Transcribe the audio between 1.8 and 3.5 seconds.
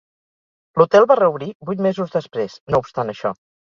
mesos després, no obstant això.